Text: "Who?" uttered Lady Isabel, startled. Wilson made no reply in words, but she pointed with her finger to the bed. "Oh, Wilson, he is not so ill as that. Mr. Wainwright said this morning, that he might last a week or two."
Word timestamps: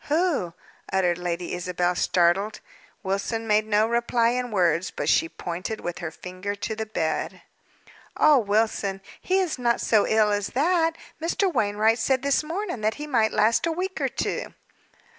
"Who?" 0.05 0.55
uttered 0.91 1.19
Lady 1.19 1.53
Isabel, 1.53 1.93
startled. 1.93 2.59
Wilson 3.03 3.45
made 3.45 3.67
no 3.67 3.85
reply 3.85 4.29
in 4.29 4.49
words, 4.49 4.89
but 4.89 5.07
she 5.07 5.29
pointed 5.29 5.79
with 5.81 5.99
her 5.99 6.09
finger 6.09 6.55
to 6.55 6.75
the 6.75 6.87
bed. 6.87 7.43
"Oh, 8.17 8.39
Wilson, 8.39 9.01
he 9.21 9.37
is 9.37 9.59
not 9.59 9.79
so 9.79 10.07
ill 10.07 10.31
as 10.31 10.47
that. 10.57 10.97
Mr. 11.21 11.53
Wainwright 11.53 11.99
said 11.99 12.23
this 12.23 12.43
morning, 12.43 12.81
that 12.81 12.95
he 12.95 13.05
might 13.05 13.31
last 13.31 13.67
a 13.67 13.71
week 13.71 14.01
or 14.01 14.09
two." 14.09 14.55